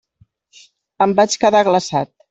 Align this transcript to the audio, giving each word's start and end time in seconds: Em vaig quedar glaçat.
Em 1.07 1.15
vaig 1.21 1.37
quedar 1.45 1.63
glaçat. 1.69 2.13